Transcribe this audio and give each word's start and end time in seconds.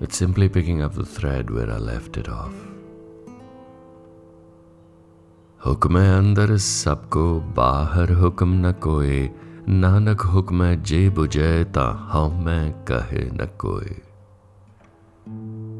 It's 0.00 0.16
simply 0.16 0.48
picking 0.48 0.82
up 0.82 0.94
the 0.94 1.04
thread 1.04 1.50
where 1.50 1.70
I 1.70 1.78
left 1.78 2.16
it 2.16 2.28
off. 2.28 2.54
हुक्म 5.64 5.98
अंदर 5.98 6.56
सबको 6.62 7.22
बाहर 7.56 8.10
हुक्म 8.18 8.66
न 8.66 8.72
कोई 8.86 9.30
नानक 9.68 10.20
हुक्म 10.34 10.74
जे 10.90 11.08
बुझे 11.16 11.52
ता 11.76 11.86
हम 12.12 12.44
कहे 12.90 13.24
न 13.32 13.46
कोई 13.64 13.96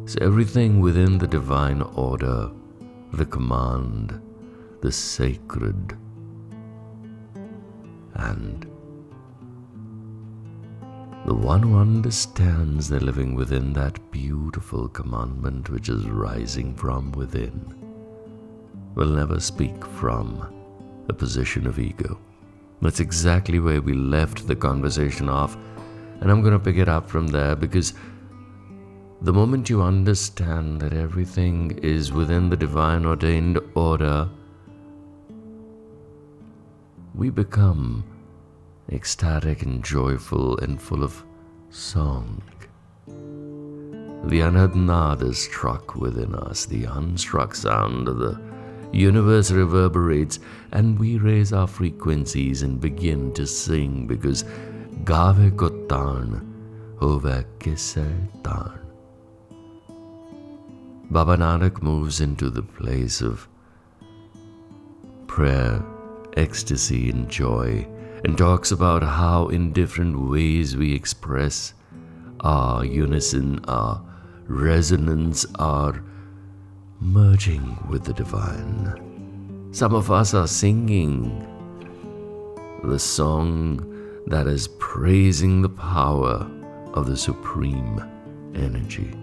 So 0.09 0.19
everything 0.21 0.81
within 0.81 1.19
the 1.19 1.27
divine 1.27 1.83
order, 1.83 2.51
the 3.13 3.27
command, 3.27 4.21
the 4.81 4.93
sacred, 4.93 5.97
and 8.15 8.67
the 11.32 11.38
one 11.38 11.64
who 11.64 11.78
understands 11.78 12.90
they're 12.90 13.00
living 13.00 13.36
within 13.36 13.72
that 13.72 14.12
beautiful 14.12 14.90
commandment 14.90 15.70
which 15.70 15.88
is 15.88 16.06
rising 16.08 16.76
from 16.76 17.10
within 17.14 17.74
will 18.96 19.08
never 19.08 19.40
speak 19.40 19.86
from 19.86 20.54
a 21.08 21.14
position 21.14 21.66
of 21.66 21.80
ego. 21.80 22.20
That's 22.82 23.00
exactly 23.00 23.62
where 23.62 23.82
we 23.82 23.94
left 23.94 24.46
the 24.46 24.58
conversation 24.58 25.30
off, 25.30 25.56
and 26.20 26.30
I'm 26.30 26.42
going 26.42 26.52
to 26.52 26.60
pick 26.60 26.76
it 26.76 26.90
up 26.90 27.10
from 27.10 27.28
there 27.28 27.56
because 27.56 27.94
the 29.22 29.32
moment 29.32 29.70
you 29.70 29.82
understand 29.82 30.82
that 30.82 30.92
everything 30.92 31.80
is 31.82 32.12
within 32.12 32.50
the 32.50 32.58
divine 32.58 33.06
ordained 33.06 33.58
order, 33.74 34.28
we 37.16 37.30
become 37.30 38.04
ecstatic 38.92 39.62
and 39.62 39.82
joyful 39.82 40.58
and 40.58 40.82
full 40.82 41.06
of 41.06 41.24
song. 41.72 42.42
The 43.08 44.42
anadnad 44.42 45.24
is 45.24 45.40
struck 45.40 45.96
within 45.96 46.36
us, 46.36 46.66
the 46.66 46.84
unstruck 46.84 47.56
sound 47.56 48.08
of 48.08 48.18
the 48.18 48.40
universe 48.92 49.52
reverberates, 49.52 50.40
and 50.74 51.00
we 51.00 51.18
raise 51.18 51.54
our 51.54 51.68
frequencies 51.68 52.62
and 52.62 52.80
begin 52.80 53.34
to 53.34 53.48
sing 53.48 54.06
because 54.06 54.44
Gave 55.06 55.54
Kotan 55.56 56.46
Hove 57.00 57.46
Kisser 57.60 58.16
Tan. 58.44 58.80
Baba 61.10 61.38
Nanak 61.38 61.82
moves 61.82 62.22
into 62.22 62.50
the 62.50 62.64
place 62.64 63.22
of 63.22 63.48
prayer, 65.28 65.84
ecstasy, 66.36 67.10
and 67.10 67.30
joy 67.30 67.88
and 68.24 68.38
talks 68.38 68.72
about 68.72 69.04
how, 69.04 69.48
in 69.48 69.74
different 69.74 70.30
ways, 70.30 70.78
we 70.78 70.94
express 70.94 71.74
our 72.42 72.86
unison, 72.86 73.64
our 73.68 74.02
resonance, 74.48 75.46
our 75.56 76.04
merging 77.00 77.78
with 77.90 78.04
the 78.04 78.14
divine. 78.14 79.70
Some 79.72 79.96
of 79.96 80.12
us 80.12 80.34
are 80.34 80.48
singing 80.48 81.48
the 82.84 83.00
song 83.00 83.88
that 84.28 84.48
is 84.48 84.68
praising 84.80 85.62
the 85.62 85.70
power 85.70 86.50
of 86.94 87.08
the 87.08 87.18
supreme 87.18 88.00
energy, 88.54 89.14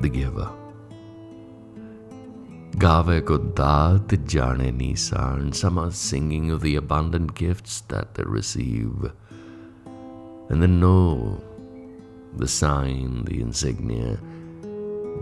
the 0.00 0.08
giver. 0.08 0.50
Gave 2.76 3.24
Godat 3.24 4.26
Jane 4.26 4.76
Nisan, 4.76 5.52
some 5.52 5.78
are 5.78 5.92
singing 5.92 6.50
of 6.50 6.60
the 6.60 6.74
abundant 6.74 7.36
gifts 7.36 7.82
that 7.82 8.16
they 8.16 8.24
receive. 8.24 9.12
And 10.48 10.60
then 10.60 10.80
know 10.80 11.40
the 12.36 12.48
sign, 12.48 13.24
the 13.26 13.40
insignia, 13.40 14.18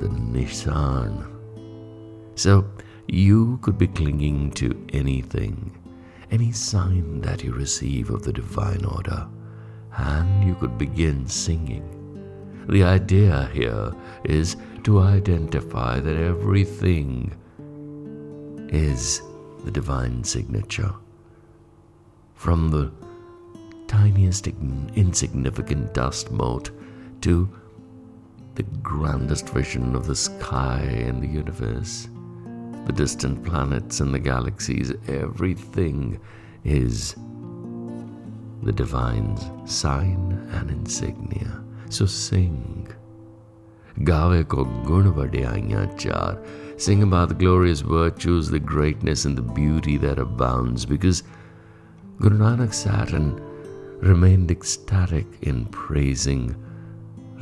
the 0.01 0.09
Nisan. 0.09 1.27
So 2.37 2.65
you 3.07 3.59
could 3.59 3.77
be 3.77 3.87
clinging 3.87 4.53
to 4.53 4.87
anything, 4.95 5.77
any 6.31 6.53
sign 6.53 7.21
that 7.21 7.45
you 7.45 7.53
receive 7.53 8.09
of 8.09 8.23
the 8.23 8.33
divine 8.33 8.87
order, 8.87 9.29
and 9.99 10.43
you 10.43 10.55
could 10.55 10.79
begin 10.79 11.27
singing. 11.29 11.85
The 12.67 12.83
idea 12.83 13.51
here 13.53 13.93
is 14.25 14.57
to 14.85 15.01
identify 15.01 16.01
that 16.01 16.17
everything 16.17 17.35
is 18.73 19.23
the 19.65 19.71
divine 19.71 20.25
signature. 20.25 20.93
From 22.35 22.71
the 22.71 22.91
tiniest 23.87 24.49
insignificant 24.49 25.95
dust 25.95 26.31
mote 26.31 26.71
to 27.21 27.49
the 28.55 28.63
grandest 28.83 29.51
vision 29.51 29.95
of 29.95 30.07
the 30.07 30.17
sky 30.17 30.81
and 30.81 31.23
the 31.23 31.29
universe, 31.29 32.09
the 32.87 32.93
distant 32.93 33.45
planets 33.45 34.01
and 34.01 34.13
the 34.13 34.19
galaxies, 34.19 34.93
everything 35.07 36.19
is 36.65 37.15
the 38.63 38.73
divine's 38.73 39.51
sign 39.71 40.49
and 40.53 40.71
insignia. 40.71 41.63
So 41.91 42.07
sing. 42.07 42.89
Gave 44.05 44.49
ko 44.49 44.65
gun 44.65 45.13
char 45.99 46.39
Sing 46.83 47.05
about 47.05 47.29
the 47.29 47.37
glorious 47.37 47.81
virtues, 47.81 48.51
the 48.51 48.59
greatness, 48.59 49.25
and 49.25 49.39
the 49.39 49.53
beauty 49.55 49.97
that 49.99 50.19
abounds 50.19 50.85
because 50.85 51.23
Guru 52.19 52.39
Nanak 52.39 52.75
sat 52.75 53.13
and 53.13 53.41
remained 54.03 54.51
ecstatic 54.51 55.27
in 55.43 55.67
praising 55.67 56.57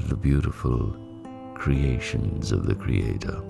the 0.09 0.15
beautiful 0.15 0.95
creations 1.55 2.53
of 2.53 2.67
the 2.67 2.75
Creator. 2.75 3.43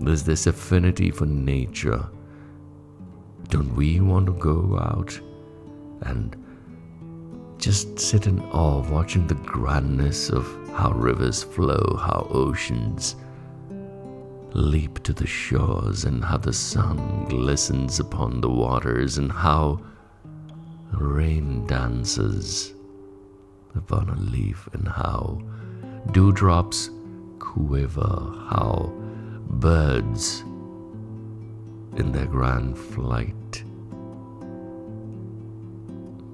There's 0.00 0.24
this 0.24 0.48
affinity 0.48 1.12
for 1.12 1.26
nature. 1.26 2.04
Don't 3.50 3.76
we 3.76 4.00
want 4.00 4.26
to 4.26 4.32
go 4.32 4.80
out 4.80 5.16
and 6.00 6.34
just 7.56 8.00
sit 8.00 8.26
in 8.26 8.40
awe 8.50 8.82
watching 8.90 9.28
the 9.28 9.36
grandness 9.36 10.28
of 10.28 10.44
how 10.72 10.90
rivers 10.90 11.44
flow, 11.44 11.96
how 12.00 12.26
oceans 12.30 13.14
leap 14.54 15.02
to 15.02 15.12
the 15.12 15.26
shores, 15.26 16.04
and 16.04 16.24
how 16.24 16.36
the 16.36 16.52
sun 16.52 17.26
glistens 17.28 17.98
upon 18.00 18.40
the 18.40 18.50
waters, 18.50 19.18
and 19.18 19.32
how 19.32 19.80
rain 20.92 21.66
dances 21.66 22.74
upon 23.74 24.08
a 24.10 24.16
leaf, 24.16 24.68
and 24.72 24.86
how 24.86 25.40
dewdrops 26.12 26.90
quiver, 27.38 28.32
how 28.50 28.92
birds 29.48 30.40
in 31.96 32.10
their 32.12 32.26
grand 32.26 32.78
flight, 32.78 33.64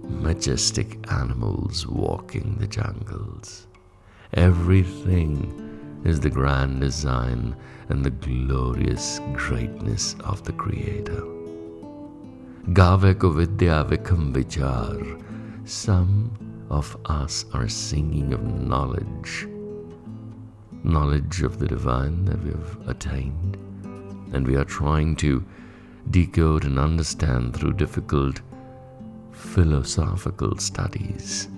majestic 0.03 0.99
animals 1.13 1.87
walking 1.87 2.57
the 2.59 2.67
jungles. 2.67 3.67
Everything 4.33 5.68
is 6.05 6.21
the 6.21 6.31
grand 6.31 6.81
design 6.81 7.57
and 7.89 8.05
the 8.05 8.11
glorious 8.11 9.21
greatness 9.33 10.15
of 10.25 10.43
the 10.45 10.53
Creator. 10.53 11.23
Gave 12.73 13.19
vichar. 14.35 15.23
Some 15.65 16.67
of 16.71 16.97
us 17.07 17.47
are 17.55 17.69
singing 17.69 18.33
of 18.33 18.43
knowledge, 18.43 19.47
knowledge 20.85 21.43
of 21.43 21.59
the 21.59 21.67
divine 21.67 22.25
that 22.27 22.43
we 22.45 22.51
have 22.51 22.89
attained, 22.89 23.57
and 24.33 24.47
we 24.47 24.57
are 24.57 24.65
trying 24.65 25.17
to 25.17 25.45
decode 26.11 26.65
and 26.65 26.79
understand 26.79 27.55
through 27.55 27.73
difficult 27.73 28.41
philosophical 29.33 30.57
studies. 30.59 31.49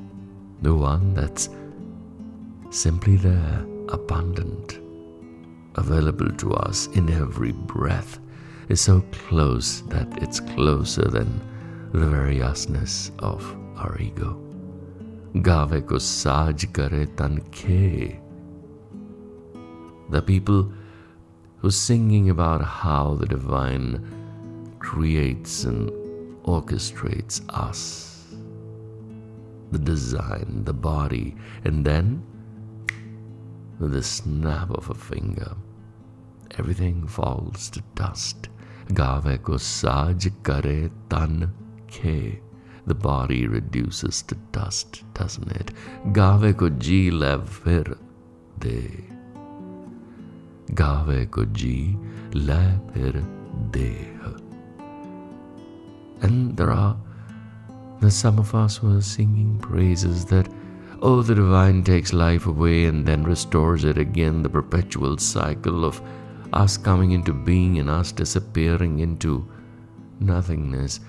The 0.62 0.74
one 0.74 1.14
that's 1.14 1.48
simply 2.70 3.16
there 3.16 3.64
abundant, 3.90 4.80
available 5.76 6.30
to 6.32 6.54
us 6.54 6.86
in 6.88 7.10
every 7.10 7.52
breath, 7.52 8.18
is 8.68 8.80
so 8.80 9.02
close 9.12 9.82
that 9.82 10.22
it's 10.22 10.40
closer 10.40 11.08
than 11.08 11.40
the 11.92 12.06
very 12.06 12.38
usness 12.38 13.10
of 13.18 13.44
our 13.76 13.98
ego. 13.98 14.38
Gave 15.42 15.86
ko 15.86 15.98
saj 15.98 16.72
kare 16.72 17.06
tan 17.06 17.40
ke. 17.50 18.18
The 20.10 20.22
people 20.22 20.72
who 21.58 21.70
singing 21.70 22.30
about 22.30 22.64
how 22.64 23.14
the 23.14 23.26
divine 23.26 24.02
creates 24.78 25.64
and 25.64 25.90
orchestrates 26.44 27.42
us, 27.50 28.24
the 29.70 29.78
design, 29.78 30.62
the 30.64 30.72
body, 30.72 31.36
and 31.64 31.84
then 31.84 32.22
with 33.80 33.92
the 33.92 34.02
snap 34.02 34.70
of 34.70 34.90
a 34.90 34.94
finger. 34.94 35.56
Everything 36.58 37.06
falls 37.06 37.70
to 37.70 37.82
dust. 37.94 38.48
Gave 38.92 39.42
ko 39.42 39.56
saj 39.56 40.28
kare 40.44 40.90
tan 41.08 41.52
ke. 41.88 42.40
the 42.86 42.94
body 42.94 43.46
reduces 43.46 44.22
to 44.22 44.34
dust, 44.52 45.04
doesn't 45.14 45.50
it? 45.52 45.70
Gave 46.12 46.56
ko 46.56 46.70
ji 46.70 47.10
lev 47.10 47.48
fir 47.48 47.84
de. 48.58 49.04
Ko 50.74 51.44
ji 51.60 51.96
le 52.34 52.80
fir 52.92 53.24
de. 53.70 53.90
And 56.22 56.56
there 56.56 56.70
are 56.70 56.96
the 58.00 58.10
some 58.10 58.38
of 58.38 58.54
us 58.54 58.78
who 58.78 58.96
are 58.96 59.02
singing 59.02 59.58
praises 59.58 60.24
that 60.26 60.48
Oh, 61.02 61.22
the 61.22 61.34
divine 61.34 61.82
takes 61.82 62.12
life 62.12 62.46
away 62.46 62.84
and 62.84 63.06
then 63.06 63.24
restores 63.24 63.84
it 63.84 63.96
again, 63.96 64.42
the 64.42 64.50
perpetual 64.50 65.16
cycle 65.16 65.86
of 65.86 66.02
us 66.52 66.76
coming 66.76 67.12
into 67.12 67.32
being 67.32 67.78
and 67.78 67.88
us 67.88 68.12
disappearing 68.12 68.98
into 68.98 69.50
nothingness. 70.20 71.00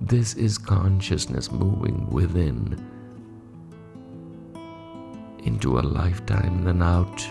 This 0.00 0.34
is 0.34 0.56
consciousness 0.56 1.50
moving 1.50 2.08
within 2.10 2.78
into 5.42 5.78
a 5.78 5.82
lifetime 5.82 6.62
then 6.62 6.80
out. 6.80 7.26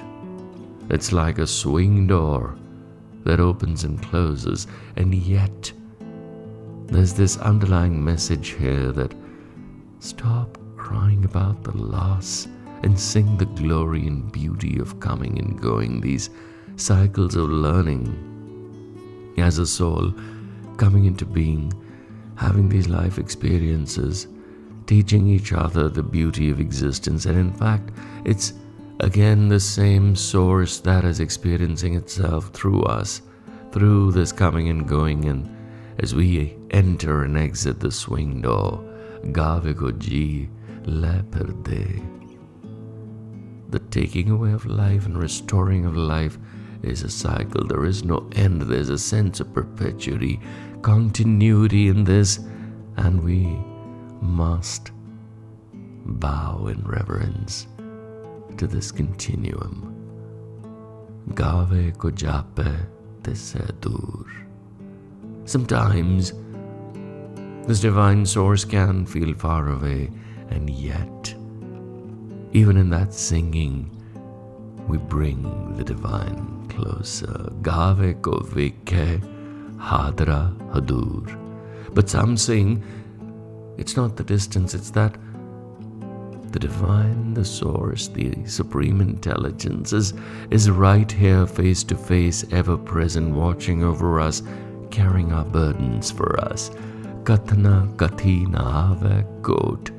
It's 0.89 1.13
like 1.13 1.39
a 1.39 1.47
swing 1.47 2.05
door 2.05 2.57
that 3.23 3.39
opens 3.39 3.85
and 3.85 4.01
closes, 4.01 4.67
and 4.97 5.15
yet 5.15 5.71
there's 6.87 7.13
this 7.13 7.37
underlying 7.37 8.03
message 8.03 8.49
here 8.49 8.91
that 8.91 9.13
stop 9.99 10.58
crying 10.89 11.23
about 11.23 11.63
the 11.63 11.77
loss 11.77 12.47
and 12.81 12.99
sing 12.99 13.37
the 13.37 13.45
glory 13.45 14.07
and 14.07 14.31
beauty 14.31 14.79
of 14.79 14.99
coming 14.99 15.37
and 15.37 15.61
going, 15.61 16.01
these 16.01 16.31
cycles 16.77 17.35
of 17.35 17.47
learning 17.47 18.07
as 19.37 19.59
a 19.59 19.67
soul, 19.67 20.11
coming 20.77 21.05
into 21.05 21.27
being, 21.27 21.71
having 22.35 22.67
these 22.67 22.89
life 22.89 23.19
experiences, 23.19 24.27
teaching 24.87 25.27
each 25.27 25.53
other 25.53 25.89
the 25.89 26.01
beauty 26.01 26.49
of 26.49 26.59
existence. 26.59 27.27
And 27.27 27.37
in 27.37 27.53
fact, 27.53 27.91
it's 28.25 28.53
again 28.99 29.47
the 29.47 29.59
same 29.59 30.15
source 30.15 30.79
that 30.79 31.05
is 31.05 31.19
experiencing 31.19 31.93
itself 31.93 32.49
through 32.49 32.81
us, 32.85 33.21
through 33.71 34.13
this 34.13 34.31
coming 34.31 34.69
and 34.69 34.87
going. 34.87 35.25
And 35.25 35.55
as 35.99 36.15
we 36.15 36.57
enter 36.71 37.25
and 37.25 37.37
exit 37.37 37.79
the 37.79 37.91
swing 37.91 38.41
door, 38.41 38.83
Gavigoji 40.83 41.01
Leopard 41.01 41.63
The 43.69 43.79
taking 43.91 44.29
away 44.29 44.51
of 44.51 44.65
life 44.65 45.05
and 45.05 45.17
restoring 45.17 45.85
of 45.85 45.95
life 45.95 46.37
is 46.83 47.03
a 47.03 47.09
cycle. 47.09 47.65
There 47.65 47.85
is 47.85 48.03
no 48.03 48.29
end. 48.35 48.61
There's 48.61 48.89
a 48.89 48.97
sense 48.97 49.39
of 49.39 49.53
perpetuity, 49.53 50.39
continuity 50.81 51.87
in 51.87 52.03
this, 52.03 52.39
and 52.97 53.23
we 53.23 53.59
must 54.21 54.91
bow 56.05 56.67
in 56.67 56.81
reverence 56.85 57.67
to 58.57 58.67
this 58.67 58.91
continuum. 58.91 59.95
Gave 61.35 61.93
kojape 61.97 62.87
tesedur. 63.21 64.25
Sometimes 65.45 66.33
this 67.67 67.81
divine 67.81 68.25
source 68.25 68.65
can 68.65 69.05
feel 69.05 69.33
far 69.35 69.69
away 69.69 70.09
and 70.49 70.69
yet, 70.69 71.35
even 72.51 72.77
in 72.77 72.89
that 72.89 73.13
singing, 73.13 73.89
we 74.87 74.97
bring 74.97 75.75
the 75.77 75.83
divine 75.83 76.67
closer. 76.69 77.51
Gave 77.61 78.15
kovike 78.21 79.21
hadra 79.77 80.55
hadur. 80.71 81.93
But 81.93 82.09
some 82.09 82.37
sing, 82.37 82.83
it's 83.77 83.95
not 83.95 84.15
the 84.17 84.23
distance, 84.23 84.73
it's 84.73 84.91
that 84.91 85.15
the 86.51 86.59
divine, 86.59 87.35
the 87.35 87.45
source, 87.45 88.07
the 88.07 88.33
supreme 88.45 89.01
intelligence 89.01 89.93
is, 89.93 90.13
is 90.49 90.69
right 90.69 91.11
here, 91.11 91.45
face 91.45 91.83
to 91.83 91.95
face, 91.95 92.43
ever 92.51 92.75
present, 92.75 93.35
watching 93.35 93.83
over 93.83 94.19
us, 94.19 94.41
carrying 94.89 95.31
our 95.31 95.45
burdens 95.45 96.09
for 96.09 96.39
us. 96.39 96.71
Katana 97.23 97.87
katina 97.97 98.59
ave 98.59 99.23
kot. 99.43 99.91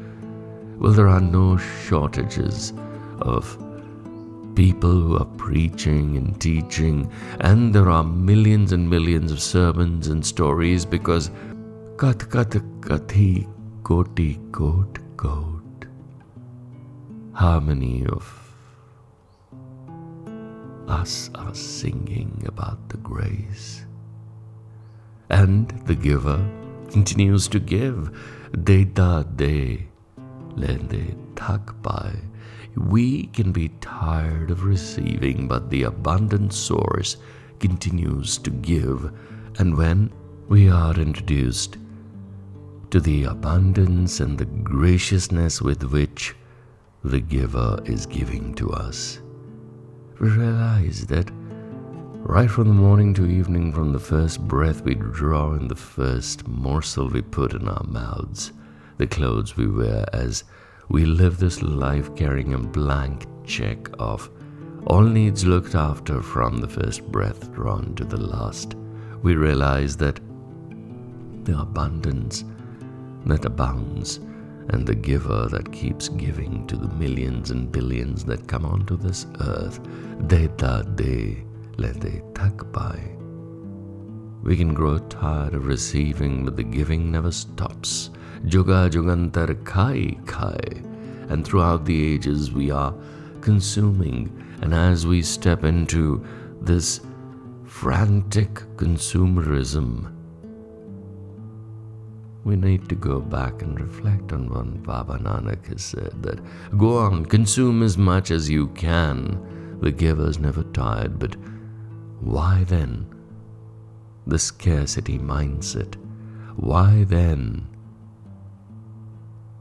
Well, 0.81 0.93
there 0.93 1.09
are 1.09 1.21
no 1.21 1.59
shortages 1.59 2.73
of 3.21 3.59
people 4.55 4.91
who 4.91 5.19
are 5.19 5.27
preaching 5.37 6.17
and 6.17 6.41
teaching, 6.41 7.13
and 7.41 7.75
there 7.75 7.91
are 7.91 8.03
millions 8.03 8.73
and 8.73 8.89
millions 8.89 9.31
of 9.31 9.43
sermons 9.43 10.09
and 10.09 10.25
stories 10.25 10.87
because 10.87 11.31
kat 11.99 12.31
kat 12.31 12.57
kati 12.81 13.47
koti 13.83 14.41
kot 14.53 14.99
kot. 15.19 15.85
Harmony 17.35 18.07
of 18.07 18.25
us 20.89 21.29
are 21.35 21.55
singing 21.55 22.43
about 22.47 22.89
the 22.89 22.97
grace. 22.97 23.85
And 25.29 25.69
the 25.85 25.95
giver 25.95 26.41
continues 26.91 27.49
to 27.49 27.61
give. 27.61 28.17
Data 28.65 29.27
de 29.37 29.90
lende 30.57 31.17
takbai. 31.35 32.17
We 32.77 33.27
can 33.27 33.53
be 33.53 33.71
tired 33.81 34.51
of 34.51 34.65
receiving, 34.65 35.49
but 35.49 35.71
the 35.71 35.85
abundant 35.85 36.53
source 36.53 37.17
continues 37.59 38.39
to 38.39 38.51
give. 38.51 39.13
And 39.59 39.77
when 39.77 40.13
we 40.49 40.71
are 40.71 40.95
introduced 40.95 41.79
to 42.91 43.01
the 43.01 43.25
abundance 43.25 44.21
and 44.21 44.39
the 44.39 44.47
graciousness 44.47 45.61
with 45.61 45.85
which 45.85 46.35
the 47.05 47.21
giver 47.21 47.79
is 47.85 48.07
giving 48.07 48.55
to 48.55 48.71
us, 48.71 49.21
we 50.19 50.29
realize 50.29 51.07
that 51.07 51.31
right 52.23 52.51
from 52.51 52.69
the 52.69 52.75
morning 52.75 53.15
to 53.15 53.27
evening, 53.27 53.73
from 53.73 53.93
the 53.93 53.99
first 53.99 54.47
breath 54.47 54.83
we 54.83 54.95
draw 54.95 55.53
and 55.53 55.71
the 55.71 55.75
first 55.77 56.47
morsel 56.47 57.09
we 57.09 57.23
put 57.23 57.55
in 57.55 57.69
our 57.69 57.85
mouths, 57.85 58.53
the 59.01 59.07
clothes 59.07 59.57
we 59.57 59.67
wear 59.67 60.05
as 60.13 60.45
we 60.91 61.07
live 61.07 61.39
this 61.39 61.63
life 61.63 62.15
carrying 62.15 62.53
a 62.53 62.59
blank 62.59 63.27
check 63.47 63.89
of 63.99 64.29
all 64.87 65.01
needs 65.01 65.47
looked 65.47 65.75
after 65.75 66.21
from 66.21 66.59
the 66.59 66.69
first 66.69 67.11
breath 67.11 67.51
drawn 67.55 67.95
to 67.95 68.05
the 68.05 68.19
last. 68.19 68.75
We 69.23 69.37
realize 69.37 69.97
that 69.97 70.21
the 71.45 71.59
abundance 71.59 72.45
that 73.25 73.47
abounds 73.47 74.19
and 74.69 74.87
the 74.87 74.95
giver 74.95 75.49
that 75.49 75.73
keeps 75.73 76.11
giving 76.11 76.67
to 76.67 76.77
the 76.77 76.95
millions 76.97 77.51
and 77.51 77.73
billions 77.73 78.23
that 78.27 78.49
come 78.49 78.67
onto 78.67 78.99
this 78.99 79.27
earth, 79.41 79.81
deta 80.29 80.85
de 80.95 81.43
lete 81.79 82.23
takbai. 82.35 83.01
We 84.43 84.59
can 84.59 84.75
grow 84.75 84.99
tired 84.99 85.55
of 85.55 85.67
receiving, 85.67 86.45
but 86.45 86.57
the 86.57 86.65
giving 86.65 87.11
never 87.11 87.33
stops. 87.33 88.11
Juga 88.47 88.89
Jugantar 88.91 89.65
Kai 89.65 90.17
Kai. 90.27 90.83
And 91.29 91.45
throughout 91.45 91.85
the 91.85 92.15
ages, 92.15 92.53
we 92.53 92.71
are 92.71 92.95
consuming. 93.41 94.31
And 94.63 94.75
as 94.75 95.07
we 95.07 95.23
step 95.23 95.65
into 95.65 96.25
this 96.61 97.01
frantic 97.65 98.55
consumerism, 98.77 100.13
we 102.45 102.57
need 102.57 102.89
to 102.89 102.95
go 102.95 103.21
back 103.21 103.63
and 103.63 103.79
reflect 103.79 104.33
on 104.33 104.49
what 104.49 104.83
Baba 104.83 105.19
Nanak 105.19 105.67
has 105.69 105.85
said 105.85 106.23
that 106.23 106.41
go 106.79 106.99
on, 106.99 107.27
consume 107.27 107.83
as 107.83 107.99
much 107.99 108.31
as 108.31 108.49
you 108.49 108.69
can. 108.69 109.79
The 109.81 109.93
giver's 109.93 110.39
never 110.39 110.63
tired, 110.63 111.19
but 111.19 111.37
why 112.21 112.65
then 112.65 113.07
the 114.27 114.39
scarcity 114.39 115.19
mindset? 115.19 115.95
Why 116.57 117.05
then 117.05 117.67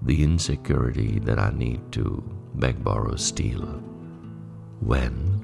the 0.02 0.24
insecurity 0.24 1.20
that 1.20 1.40
I 1.40 1.52
need 1.52 1.92
to 1.94 2.24
beg, 2.56 2.84
borrow, 2.84 3.16
steal. 3.16 3.84
When 4.80 5.40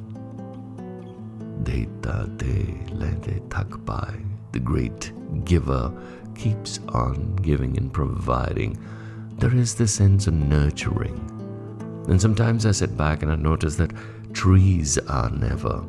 Deta 1.63 2.37
de 2.37 2.93
lede 2.93 3.41
takbai, 3.49 4.23
the 4.51 4.59
great 4.59 5.11
giver, 5.45 5.91
keeps 6.35 6.79
on 6.89 7.35
giving 7.37 7.77
and 7.77 7.91
providing, 7.91 8.77
there 9.39 9.53
is 9.53 9.75
this 9.75 9.93
sense 9.93 10.27
of 10.27 10.33
nurturing. 10.33 11.19
And 12.07 12.21
sometimes 12.21 12.65
I 12.65 12.71
sit 12.71 12.95
back 12.95 13.23
and 13.23 13.31
I 13.31 13.35
notice 13.35 13.75
that 13.77 13.93
trees 14.33 14.97
are 14.97 15.29
never 15.29 15.83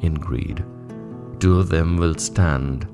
in 0.00 0.14
greed. 0.14 0.64
Two 1.40 1.58
of 1.58 1.68
them 1.68 1.96
will 1.96 2.16
stand 2.16 2.86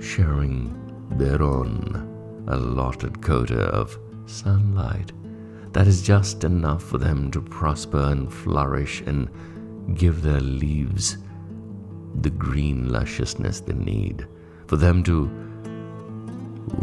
sharing 0.00 0.74
their 1.16 1.42
own 1.42 2.11
allotted 2.48 3.22
quota 3.22 3.62
of 3.66 3.98
sunlight. 4.26 5.12
That 5.72 5.86
is 5.86 6.02
just 6.02 6.44
enough 6.44 6.82
for 6.82 6.98
them 6.98 7.30
to 7.30 7.40
prosper 7.40 8.00
and 8.10 8.32
flourish 8.32 9.00
and 9.06 9.28
give 9.94 10.22
their 10.22 10.40
leaves 10.40 11.18
the 12.20 12.30
green 12.30 12.92
lusciousness 12.92 13.60
they 13.60 13.72
need, 13.72 14.26
for 14.66 14.76
them 14.76 15.02
to 15.04 15.30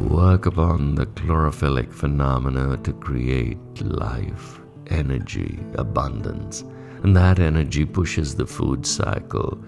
work 0.10 0.46
upon 0.46 0.96
the 0.96 1.06
chlorophyllic 1.06 1.92
phenomena 1.92 2.78
to 2.78 2.94
create 2.94 3.82
life, 3.82 4.60
energy, 4.88 5.60
abundance. 5.75 6.63
And 7.04 7.16
that 7.16 7.39
energy 7.39 7.86
pushes 7.86 8.36
the 8.36 8.46
food 8.46 8.86
cycle 8.86 9.63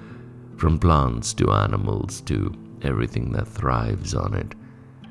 from 0.57 0.79
plants 0.79 1.33
to 1.35 1.51
animals 1.51 2.21
to 2.21 2.53
everything 2.81 3.31
that 3.31 3.47
thrives 3.47 4.13
on 4.13 4.33
it, 4.33 4.53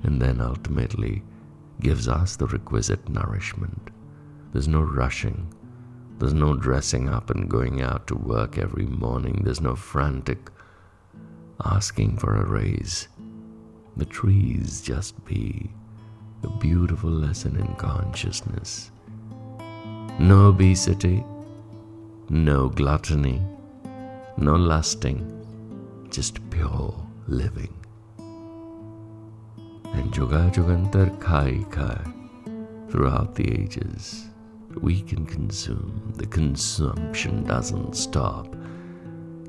and 0.03 0.21
then 0.21 0.41
ultimately 0.41 1.23
gives 1.81 2.09
us 2.09 2.37
the 2.37 2.47
requisite 2.47 3.09
nourishment. 3.09 3.91
There's 4.53 4.69
no 4.69 4.83
rushing. 4.83 5.53
There's 6.19 6.35
no 6.35 6.55
dressing 6.55 7.09
up 7.09 7.31
and 7.31 7.49
going 7.49 7.81
out 7.81 8.07
to 8.09 8.15
work 8.15 8.59
every 8.59 8.87
morning. 8.87 9.41
There's 9.45 9.61
no 9.61 9.75
frantic 9.75 10.51
asking 11.65 12.19
for 12.19 12.37
a 12.37 12.45
raise. 12.45 13.09
The 13.97 14.05
trees 14.05 14.81
just 14.83 15.25
be 15.25 15.71
a 16.43 16.49
beautiful 16.59 17.11
lesson 17.11 17.57
in 17.57 17.75
consciousness. 17.77 18.91
No 20.19 20.49
obesity, 20.49 21.25
no 22.29 22.69
gluttony, 22.69 23.43
no 24.37 24.57
lusting, 24.57 25.19
just 26.11 26.39
pure 26.51 26.95
living. 27.27 27.80
And 30.11 30.19
Juga 30.19 30.51
Jugantar 30.51 31.21
Kai 31.21 31.65
Kai 31.71 32.03
throughout 32.91 33.37
the 33.37 33.47
ages 33.47 34.27
we 34.81 35.03
can 35.03 35.25
consume. 35.25 36.13
The 36.17 36.27
consumption 36.27 37.45
doesn't 37.45 37.95
stop. 37.95 38.57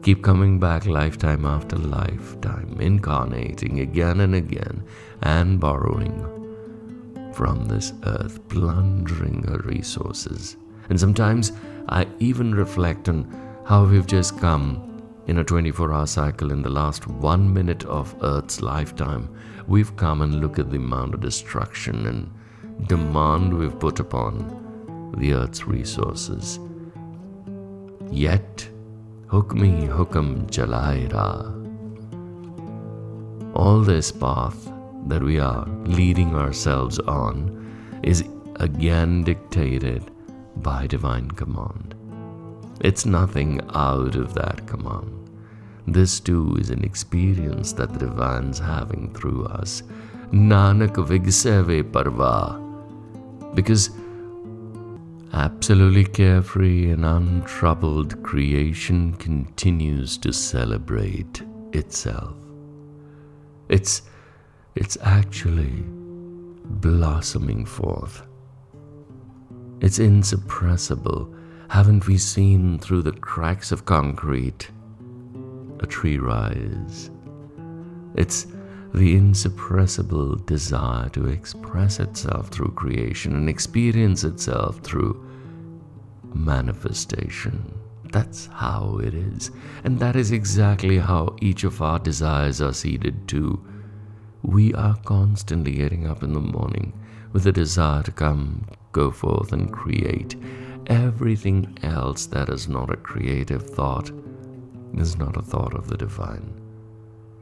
Keep 0.04 0.22
coming 0.22 0.60
back 0.60 0.86
lifetime 0.86 1.46
after 1.46 1.78
lifetime, 1.78 2.78
incarnating 2.80 3.80
again 3.80 4.20
and 4.20 4.36
again, 4.36 4.84
and 5.24 5.60
borrowing 5.60 6.14
from 7.34 7.66
this 7.66 7.94
earth, 8.06 8.48
plundering 8.48 9.42
her 9.48 9.58
resources. 9.66 10.58
And 10.90 11.00
sometimes 11.00 11.54
I 11.90 12.06
even 12.20 12.54
reflect 12.54 13.10
on 13.10 13.26
how 13.66 13.86
we've 13.86 14.06
just 14.06 14.38
come 14.40 14.91
in 15.28 15.38
a 15.38 15.44
24 15.44 15.94
hour 15.94 16.08
cycle 16.08 16.52
in 16.52 16.62
the 16.62 16.70
last 16.70 17.08
one 17.08 17.54
minute 17.54 17.86
of 17.86 18.16
Earth's 18.22 18.62
lifetime. 18.62 19.30
We've 19.68 19.96
come 19.96 20.22
and 20.22 20.42
look 20.42 20.60
at 20.60 20.70
the 20.70 20.78
amount 20.78 21.14
of 21.14 21.22
destruction 21.22 22.06
and 22.08 22.88
demand 22.88 23.58
we've 23.58 23.80
put 23.80 24.00
upon 24.00 25.14
the 25.18 25.34
earth's 25.34 25.66
resources. 25.68 26.60
Yet, 28.10 28.68
hukmi 29.28 29.88
hukam 29.88 30.48
chalaira. 30.48 31.58
All 33.56 33.82
this 33.82 34.12
path 34.12 34.72
that 35.08 35.22
we 35.22 35.40
are 35.40 35.66
leading 35.86 36.36
ourselves 36.36 37.00
on 37.00 38.00
is 38.04 38.24
again 38.56 39.24
dictated 39.24 40.12
by 40.58 40.88
divine 40.88 41.32
command. 41.32 41.96
It's 42.82 43.06
nothing 43.06 43.62
out 43.74 44.16
of 44.16 44.34
that 44.34 44.68
command. 44.68 45.30
This 45.88 46.20
too 46.20 46.58
is 46.60 46.70
an 46.70 46.84
experience 46.84 47.74
that 47.74 47.94
the 47.94 48.00
divine's 48.00 48.60
having 48.60 49.14
through 49.14 49.46
us. 49.46 49.84
Nanak 50.32 50.96
Vigseve 50.96 51.92
Parva. 51.92 52.60
Because 53.56 53.90
Absolutely 55.34 56.04
carefree 56.04 56.92
and 56.92 57.06
untroubled, 57.06 58.22
creation 58.22 59.14
continues 59.14 60.18
to 60.18 60.34
celebrate 60.34 61.42
itself. 61.72 62.36
It's, 63.70 64.02
it's 64.76 64.98
actually 65.02 65.86
blossoming 66.66 67.66
forth. 67.66 68.24
It's 69.80 70.00
insuppressible. 70.00 71.34
Haven't 71.72 72.06
we 72.06 72.18
seen 72.18 72.80
through 72.80 73.04
the 73.04 73.14
cracks 73.14 73.72
of 73.72 73.86
concrete 73.86 74.70
a 75.80 75.86
tree 75.86 76.18
rise? 76.18 77.10
It's 78.14 78.48
the 78.94 79.16
insuppressible 79.16 80.46
desire 80.46 81.08
to 81.12 81.28
express 81.28 82.02
itself 82.02 82.50
through 82.50 82.74
creation 82.74 83.38
and 83.38 83.48
experience 83.48 84.26
itself 84.26 84.80
through 84.80 85.26
manifestation. 86.34 87.74
That's 88.12 88.48
how 88.48 89.00
it 89.02 89.14
is. 89.14 89.52
And 89.86 89.98
that 89.98 90.18
is 90.18 90.34
exactly 90.34 90.98
how 90.98 91.38
each 91.40 91.64
of 91.64 91.82
our 91.82 92.00
desires 92.00 92.62
are 92.62 92.74
seeded 92.74 93.30
too. 93.30 93.66
We 94.42 94.74
are 94.74 94.98
constantly 95.06 95.72
getting 95.72 96.06
up 96.06 96.22
in 96.22 96.34
the 96.34 96.42
morning 96.42 96.92
with 97.32 97.48
a 97.48 97.54
desire 97.54 98.04
to 98.04 98.12
come, 98.12 98.68
go 98.92 99.10
forth, 99.10 99.54
and 99.54 99.72
create. 99.72 100.36
Everything 100.88 101.78
else 101.84 102.26
that 102.28 102.50
is 102.50 102.68
not 102.68 102.90
a 102.90 102.98
creative 102.98 103.70
thought 103.70 104.12
is 104.98 105.18
not 105.18 105.38
a 105.38 105.42
thought 105.42 105.74
of 105.74 105.88
the 105.88 105.98
divine. 105.98 106.54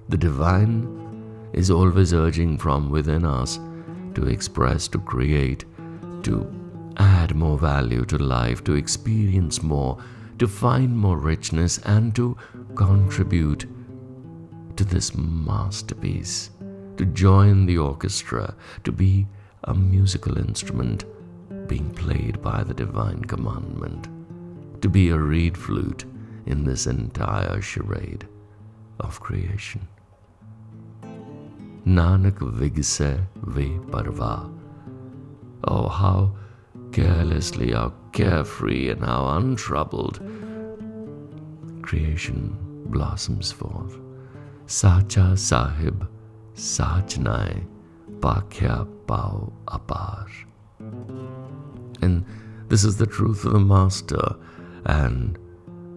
The 0.09 0.17
divine 0.17 1.49
is 1.53 1.71
always 1.71 2.13
urging 2.13 2.57
from 2.57 2.89
within 2.89 3.25
us 3.25 3.59
to 4.15 4.27
express, 4.27 4.87
to 4.89 4.99
create, 4.99 5.65
to 6.23 6.47
add 6.97 7.35
more 7.35 7.57
value 7.57 8.05
to 8.05 8.17
life, 8.17 8.63
to 8.65 8.73
experience 8.73 9.63
more, 9.63 9.97
to 10.37 10.47
find 10.47 10.95
more 10.95 11.17
richness, 11.17 11.77
and 11.79 12.15
to 12.15 12.37
contribute 12.75 13.65
to 14.75 14.83
this 14.83 15.15
masterpiece, 15.15 16.49
to 16.97 17.05
join 17.05 17.65
the 17.65 17.77
orchestra, 17.77 18.53
to 18.83 18.91
be 18.91 19.27
a 19.63 19.73
musical 19.73 20.37
instrument 20.37 21.05
being 21.69 21.89
played 21.91 22.41
by 22.41 22.63
the 22.63 22.73
divine 22.73 23.23
commandment, 23.23 24.09
to 24.81 24.89
be 24.89 25.09
a 25.09 25.17
reed 25.17 25.57
flute 25.57 26.03
in 26.47 26.65
this 26.65 26.87
entire 26.87 27.61
charade 27.61 28.27
of 28.99 29.19
creation. 29.19 29.87
Nanak 31.85 32.39
Vigse 32.39 33.21
Ve 33.35 33.79
Parva. 33.91 34.49
Oh, 35.63 35.87
how 35.87 36.35
carelessly, 36.91 37.71
how 37.71 37.93
carefree, 38.11 38.89
and 38.89 39.05
how 39.05 39.37
untroubled 39.37 40.19
creation 41.81 42.57
blossoms 42.87 43.51
forth. 43.51 43.97
Sacha 44.65 45.35
Sahib 45.37 46.07
Sachnai 46.55 47.63
Pakya 48.19 48.87
Pao 49.07 49.51
Apar. 49.67 50.27
And 52.01 52.25
this 52.67 52.83
is 52.83 52.97
the 52.97 53.05
truth 53.05 53.45
of 53.45 53.53
the 53.53 53.59
Master, 53.59 54.35
and 54.85 55.37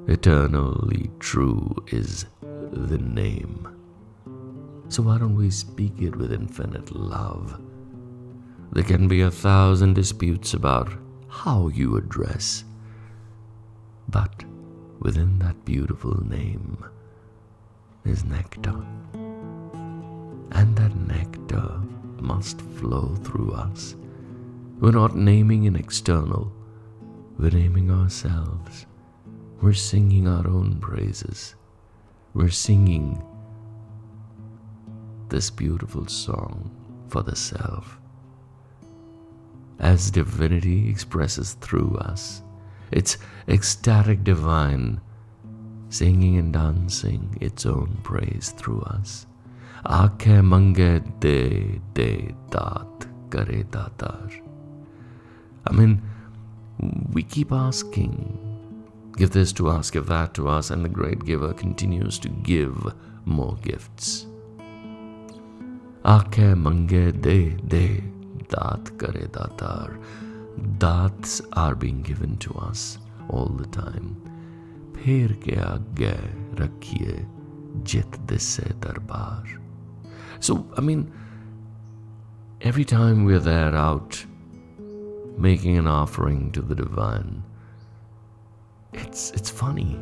eternally 0.09 1.11
true 1.21 1.75
is 1.89 2.27
the 2.41 2.99
name. 2.99 3.69
So 4.89 5.03
why 5.03 5.19
don't 5.19 5.37
we 5.37 5.51
speak 5.51 6.03
it 6.03 6.17
with 6.17 6.33
infinite 6.33 6.95
love? 6.95 7.61
There 8.73 8.83
can 8.85 9.07
be 9.07 9.21
a 9.21 9.31
thousand 9.31 9.95
disputes 9.95 10.55
about 10.55 10.93
how 11.29 11.69
you 11.69 11.97
address, 11.97 12.65
but 14.09 14.45
within 15.01 15.39
that 15.39 15.65
beautiful 15.65 16.23
name 16.27 16.85
is 18.05 18.25
nectar. 18.25 18.85
And 20.53 20.77
that 20.77 20.95
nectar 20.97 21.81
must 22.21 22.61
flow 22.61 23.15
through 23.23 23.53
us. 23.53 23.95
We're 24.83 24.91
not 24.91 25.15
naming 25.15 25.69
an 25.69 25.77
external, 25.77 26.53
we're 27.39 27.51
naming 27.51 27.89
ourselves. 27.93 28.87
We're 29.61 29.75
singing 29.75 30.27
our 30.27 30.45
own 30.49 30.79
praises. 30.81 31.55
We're 32.35 32.51
singing 32.51 33.23
this 35.29 35.51
beautiful 35.51 36.09
song 36.09 36.69
for 37.07 37.23
the 37.23 37.37
self. 37.37 38.01
As 39.79 40.11
divinity 40.11 40.91
expresses 40.91 41.53
through 41.61 41.99
us, 41.99 42.43
its 42.91 43.19
ecstatic 43.47 44.25
divine, 44.25 45.01
singing 45.91 46.39
and 46.39 46.53
dancing 46.53 47.39
its 47.41 47.67
own 47.67 47.99
praise 48.03 48.53
through 48.57 48.81
us. 48.81 49.29
Aake 49.87 50.43
mange 50.43 51.05
de 51.21 51.81
de 51.95 52.35
dat 52.51 53.07
kare 53.31 53.62
datar. 53.71 54.52
I 55.66 55.73
mean, 55.73 56.02
we 57.12 57.23
keep 57.23 57.52
asking. 57.52 58.38
Give 59.16 59.31
this 59.31 59.52
to 59.54 59.69
us, 59.69 59.90
give 59.90 60.07
that 60.07 60.35
to 60.35 60.49
us, 60.49 60.71
and 60.71 60.85
the 60.85 60.88
great 60.88 61.25
giver 61.25 61.52
continues 61.52 62.19
to 62.21 62.28
give 62.28 62.95
more 63.25 63.57
gifts. 63.62 64.26
Ake 66.04 66.57
mange 66.57 67.12
de 67.21 67.50
de, 67.69 68.02
dat 68.49 68.90
kare 68.99 69.28
datar. 69.28 69.99
Dats 70.78 71.40
are 71.52 71.75
being 71.75 72.02
given 72.02 72.37
to 72.38 72.54
us 72.54 72.99
all 73.28 73.49
the 73.49 73.66
time. 73.66 74.16
Pher 74.95 75.35
ke 75.45 75.57
agge 75.57 76.16
rakhiye 76.57 77.25
jit 77.85 78.26
disse 78.26 78.64
darbar. 78.81 79.45
So, 80.40 80.66
I 80.76 80.81
mean, 80.81 81.12
every 82.61 82.85
time 82.85 83.25
we're 83.25 83.38
there 83.38 83.75
out 83.76 84.25
making 85.37 85.79
an 85.79 85.87
offering 85.87 86.51
to 86.53 86.62
the 86.62 86.75
divine, 86.75 87.43
it's, 88.93 89.31
it's 89.33 89.51
funny. 89.51 89.99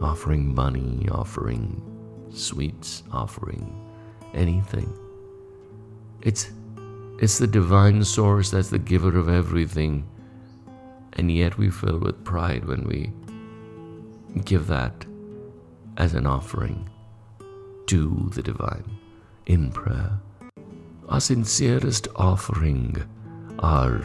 Offering 0.00 0.54
money, 0.54 1.08
offering 1.10 1.82
sweets, 2.32 3.04
offering 3.12 3.80
anything. 4.34 4.92
It's, 6.20 6.50
it's 7.20 7.38
the 7.38 7.46
divine 7.46 8.02
source 8.04 8.50
that's 8.50 8.70
the 8.70 8.78
giver 8.78 9.16
of 9.16 9.28
everything. 9.28 10.06
And 11.14 11.30
yet 11.30 11.56
we 11.58 11.70
fill 11.70 11.98
with 11.98 12.24
pride 12.24 12.64
when 12.64 12.84
we 12.84 13.12
give 14.44 14.66
that 14.66 15.06
as 15.96 16.14
an 16.14 16.26
offering 16.26 16.88
to 17.86 18.30
the 18.34 18.42
divine 18.42 18.98
in 19.46 19.70
prayer. 19.70 20.18
Our 21.08 21.20
sincerest 21.20 22.08
offering, 22.16 22.96
our 23.60 24.02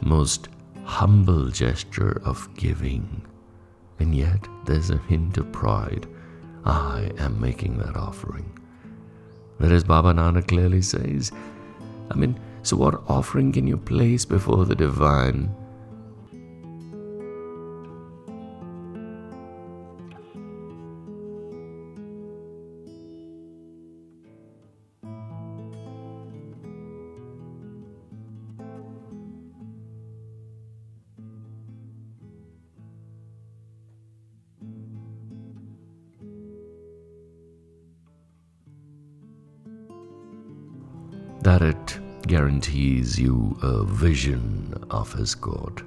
most 0.00 0.48
humble 0.84 1.50
gesture 1.50 2.20
of 2.24 2.48
giving. 2.56 3.22
And 3.98 4.14
yet 4.14 4.46
there's 4.64 4.90
a 4.90 4.98
hint 5.08 5.38
of 5.38 5.50
pride. 5.52 6.06
I 6.64 7.10
am 7.18 7.40
making 7.40 7.78
that 7.78 7.96
offering. 7.96 8.50
That 9.58 9.72
as 9.72 9.84
Baba 9.84 10.12
Nanak 10.12 10.48
clearly 10.48 10.82
says, 10.82 11.32
I 12.10 12.14
mean, 12.14 12.38
so 12.62 12.76
what 12.76 13.02
offering 13.08 13.52
can 13.52 13.66
you 13.66 13.76
place 13.76 14.24
before 14.24 14.64
the 14.64 14.74
divine 14.74 15.54
guarantees 42.57 43.19
you 43.19 43.55
a 43.61 43.83
vision 43.83 44.73
of 44.89 45.13
His 45.13 45.35
God. 45.35 45.83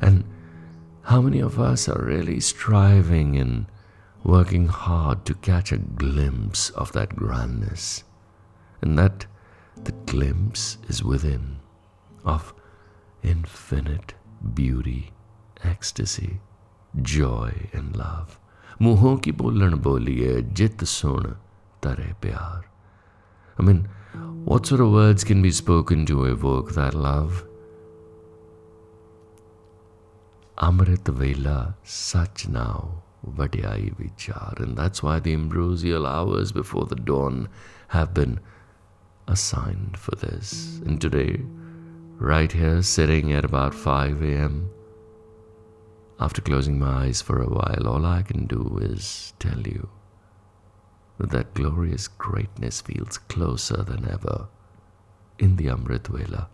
And 0.00 0.24
how 1.02 1.20
many 1.20 1.40
of 1.40 1.60
us 1.60 1.90
are 1.90 2.02
really 2.02 2.40
striving 2.40 3.36
and 3.36 3.66
working 4.24 4.68
hard 4.68 5.26
to 5.26 5.34
catch 5.34 5.72
a 5.72 5.84
glimpse 6.04 6.70
of 6.70 6.92
that 6.92 7.14
grandness? 7.14 8.04
And 8.80 8.98
that 8.98 9.26
the 9.76 9.92
glimpse 10.12 10.78
is 10.88 11.04
within 11.04 11.58
of 12.24 12.54
infinite 13.22 14.14
beauty, 14.54 15.10
ecstasy, 15.62 16.40
joy, 17.02 17.68
and 17.74 17.94
love. 17.94 18.40
मुंहों 18.80 19.16
की 19.24 19.32
बोलन 19.32 19.74
बोलिए 19.84 20.40
जित 20.56 20.84
सुन 20.84 21.36
तरे 21.82 22.12
प्यार 22.22 22.64
I 23.58 23.62
mean, 23.62 23.88
what 24.43 24.65
sort 24.65 24.81
of 24.81 24.91
words 24.91 25.23
can 25.23 25.41
be 25.41 25.51
spoken 25.51 26.05
to 26.07 26.25
evoke 26.25 26.73
that 26.73 26.93
love? 26.93 27.45
Amrit 30.57 31.07
Vela 31.07 31.75
Sach 31.83 32.47
now 32.47 33.03
Vadiyai 33.27 33.95
Vichar. 33.95 34.59
And 34.59 34.77
that's 34.77 35.01
why 35.03 35.19
the 35.19 35.33
ambrosial 35.33 36.05
hours 36.05 36.51
before 36.51 36.85
the 36.85 36.95
dawn 36.95 37.49
have 37.89 38.13
been 38.13 38.39
assigned 39.27 39.97
for 39.97 40.15
this. 40.15 40.79
And 40.85 40.99
today, 40.99 41.41
right 42.17 42.51
here, 42.51 42.81
sitting 42.81 43.31
at 43.33 43.45
about 43.45 43.73
5 43.73 44.21
a.m., 44.23 44.69
after 46.19 46.41
closing 46.41 46.77
my 46.77 47.05
eyes 47.05 47.21
for 47.21 47.41
a 47.41 47.49
while, 47.49 47.87
all 47.87 48.05
I 48.05 48.21
can 48.21 48.45
do 48.45 48.79
is 48.81 49.33
tell 49.39 49.59
you 49.61 49.89
that 51.29 51.53
glorious 51.53 52.07
greatness 52.07 52.81
feels 52.81 53.17
closer 53.17 53.83
than 53.83 54.09
ever 54.09 54.47
in 55.39 55.55
the 55.55 55.65
Amritvela, 55.67 56.47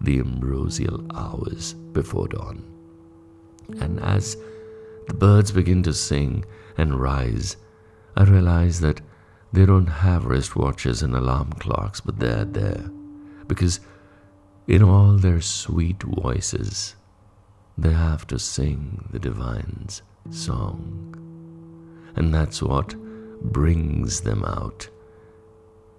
the 0.00 0.18
ambrosial 0.18 1.04
hours 1.14 1.74
before 1.74 2.28
dawn. 2.28 2.64
And 3.80 4.00
as 4.00 4.36
the 5.06 5.14
birds 5.14 5.52
begin 5.52 5.82
to 5.84 5.92
sing 5.92 6.44
and 6.76 7.00
rise, 7.00 7.56
I 8.16 8.24
realize 8.24 8.80
that 8.80 9.00
they 9.52 9.66
don't 9.66 9.86
have 9.86 10.24
wristwatches 10.24 11.02
and 11.02 11.14
alarm 11.14 11.52
clocks, 11.52 12.00
but 12.00 12.18
they're 12.18 12.44
there 12.44 12.90
because 13.46 13.80
in 14.66 14.82
all 14.82 15.14
their 15.14 15.40
sweet 15.40 16.02
voices, 16.02 16.94
they 17.76 17.92
have 17.92 18.26
to 18.26 18.38
sing 18.38 19.08
the 19.10 19.18
divine's 19.18 20.02
song. 20.30 21.14
And 22.14 22.34
that's 22.34 22.62
what 22.62 22.94
brings 23.40 24.20
them 24.22 24.44
out 24.44 24.88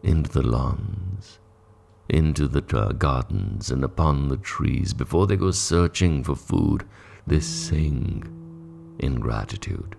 into 0.04 0.30
the 0.30 0.41
lawns, 0.41 1.39
into 2.08 2.47
the 2.47 2.62
gardens, 2.62 3.71
and 3.71 3.84
upon 3.84 4.30
the 4.30 4.38
trees. 4.38 4.93
Before 4.93 5.28
they 5.28 5.36
go 5.36 5.52
searching 5.52 6.23
for 6.23 6.36
food, 6.36 6.86
they 7.28 7.39
sing 7.39 8.23
in 8.99 9.19
gratitude. 9.19 9.95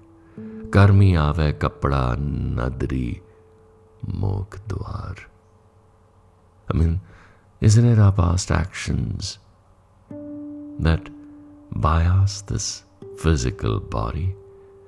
Karmi 0.70 1.18
ave 1.18 1.52
kapda 1.52 2.16
nadri 2.16 3.20
mok 4.06 4.60
dwar. 4.68 5.18
I 6.72 6.76
mean, 6.76 7.00
isn't 7.60 7.84
it 7.84 7.98
our 7.98 8.12
past 8.12 8.50
actions 8.50 9.38
that 10.78 11.10
buy 11.72 12.04
us 12.04 12.42
this 12.42 12.84
physical 13.18 13.80
body 13.80 14.34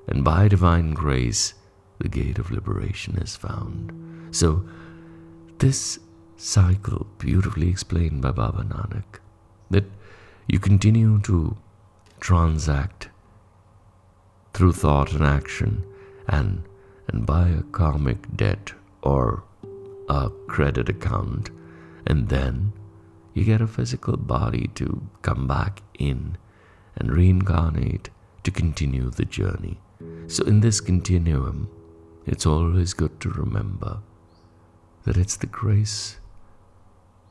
and 0.09 0.25
by 0.25 0.49
divine 0.49 0.93
grace 0.95 1.55
the 2.03 2.09
gate 2.09 2.39
of 2.39 2.51
liberation 2.51 3.17
is 3.17 3.37
found. 3.37 3.93
So, 4.35 4.65
this 5.59 6.01
cycle, 6.37 7.07
beautifully 7.19 7.69
explained 7.69 8.21
by 8.21 8.33
Baba 8.33 8.65
Nanak, 8.65 9.21
that 9.71 9.85
you 10.49 10.59
continue 10.59 11.21
to 11.21 11.57
transact 12.19 13.09
through 14.53 14.73
thought 14.73 15.13
and 15.13 15.25
action 15.25 15.85
and, 16.27 16.65
and 17.07 17.25
buy 17.25 17.49
a 17.49 17.63
karmic 17.63 18.37
debt 18.37 18.73
or 19.03 19.45
a 20.09 20.31
credit 20.49 20.89
account, 20.89 21.51
and 22.05 22.29
then 22.29 22.73
you 23.33 23.45
get 23.45 23.61
a 23.61 23.69
physical 23.69 24.17
body 24.17 24.71
to 24.75 25.01
come 25.23 25.47
back 25.47 25.83
in 25.99 26.37
and 26.97 27.15
reincarnate 27.15 28.11
to 28.43 28.51
continue 28.51 29.09
the 29.09 29.25
journey. 29.25 29.79
So, 30.27 30.45
in 30.45 30.61
this 30.61 30.81
continuum, 30.81 31.71
it's 32.27 32.47
always 32.47 32.95
good 32.95 33.21
to 33.21 33.31
remember 33.31 33.99
that 35.05 35.17
it's 35.17 35.37
the 35.37 35.47
grace 35.47 36.19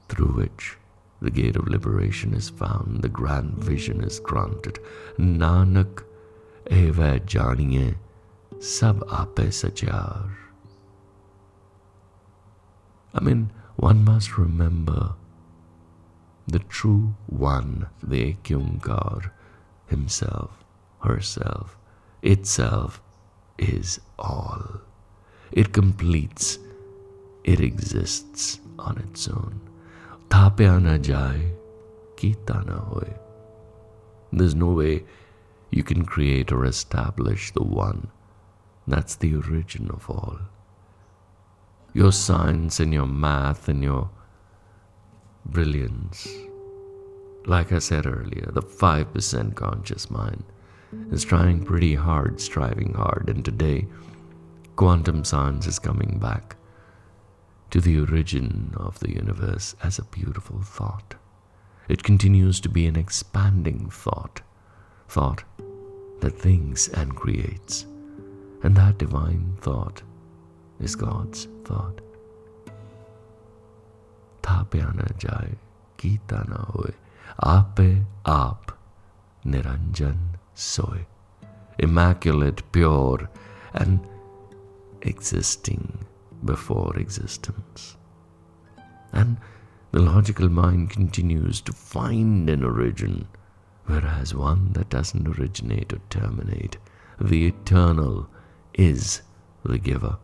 through 0.10 0.34
which 0.34 0.77
the 1.21 1.32
gate 1.32 1.56
of 1.56 1.67
liberation 1.67 2.34
is 2.34 2.49
found, 2.49 3.01
the 3.01 3.10
grand 3.10 3.54
vision 3.54 4.04
is 4.04 4.19
granted. 4.19 4.80
Nanak 5.17 6.04
eva 6.69 7.19
janiye 7.19 7.95
sab 8.60 9.04
ape 9.04 9.49
sachar. 9.51 10.32
I 13.13 13.19
mean, 13.21 13.51
one 13.75 14.04
must 14.04 14.38
remember 14.38 15.13
the 16.47 16.60
true 16.60 17.15
one, 17.27 17.88
the 18.01 18.34
Ekyumkar, 18.34 19.32
himself, 19.88 20.63
herself, 21.04 21.77
itself, 22.21 23.01
is 23.62 24.02
all. 24.17 24.82
It 25.52 25.71
completes, 25.71 26.60
it 27.43 27.62
exists 27.62 28.60
on 28.80 28.97
its 28.97 29.28
own. 29.28 29.62
Tapya 30.30 30.82
na 30.82 30.97
jai, 30.97 31.52
kita 32.15 32.65
na 32.65 32.80
hoy. 32.80 33.13
There's 34.34 34.56
no 34.56 34.71
way 34.71 35.04
you 35.69 35.84
can 35.84 36.06
create 36.06 36.52
or 36.52 36.65
establish 36.65 37.52
the 37.52 37.63
one. 37.63 38.08
That's 38.88 39.15
the 39.15 39.36
origin 39.36 39.91
of 39.91 40.10
all. 40.10 40.39
Your 41.93 42.12
science 42.12 42.80
and 42.80 42.93
your 42.93 43.08
math 43.08 43.67
and 43.67 43.84
your 43.84 44.10
brilliance, 45.45 46.28
like 47.45 47.71
I 47.71 47.80
said 47.80 48.06
earlier, 48.06 48.50
the 48.52 48.62
5% 48.62 49.56
conscious 49.56 50.10
mind 50.10 50.43
is 51.11 51.24
trying 51.24 51.64
pretty 51.64 51.94
hard, 51.94 52.40
striving 52.40 52.94
hard, 52.94 53.28
and 53.28 53.44
today 53.44 53.87
quantum 54.76 55.24
science 55.24 55.66
is 55.66 55.78
coming 55.78 56.18
back 56.20 56.56
to 57.70 57.80
the 57.80 57.98
origin 58.00 58.74
of 58.76 58.98
the 59.00 59.12
universe 59.12 59.74
as 59.82 59.98
a 59.98 60.04
beautiful 60.04 60.61
thought. 60.62 61.14
It 61.88 62.02
continues 62.02 62.61
to 62.61 62.68
be 62.68 62.87
an 62.87 62.96
expanding 62.96 63.90
thought, 63.90 64.42
thought 65.09 65.44
that 66.20 66.38
thinks 66.38 66.88
and 66.88 67.14
creates, 67.14 67.87
and 68.62 68.76
that 68.76 68.98
divine 68.98 69.56
thought 69.61 70.02
is 70.80 70.94
God's 70.94 71.48
thought. 71.64 72.00
थाप्या 74.46 74.87
न 74.94 75.06
जाए 75.20 75.56
कीता 75.98 76.42
न 76.48 76.64
होए 76.74 76.92
आपे 77.44 77.90
आप 78.30 78.66
niranjan 79.46 80.29
soy 80.62 81.06
immaculate 81.80 82.62
pure 82.71 83.30
and 83.74 84.00
existing 85.02 86.06
before 86.43 86.97
existence 86.97 87.95
and 89.12 89.38
the 89.91 90.02
logical 90.02 90.50
mind 90.50 90.89
continues 90.89 91.60
to 91.62 91.74
find 91.74 92.50
an 92.50 92.63
origin, 92.63 93.28
whereas 93.86 94.34
one 94.34 94.71
that 94.74 94.89
doesn't 94.89 95.28
originate 95.28 95.91
or 95.91 96.00
terminate, 96.10 96.78
the 97.19 97.47
eternal, 97.47 98.30
is 98.74 99.21
the 99.63 99.78
giver. 99.78 100.17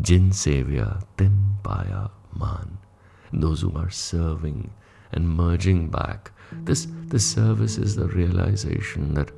Jin 0.00 0.32
Savior 0.32 0.98
Tin 1.16 1.56
Paya 1.62 2.10
Man. 2.38 2.78
Those 3.32 3.62
who 3.62 3.74
are 3.76 3.90
serving 3.90 4.70
and 5.10 5.30
merging 5.30 5.88
back. 5.88 6.30
This, 6.64 6.86
this 7.06 7.30
service 7.30 7.78
is 7.78 7.96
the 7.96 8.08
realization 8.08 9.14
that 9.14 9.30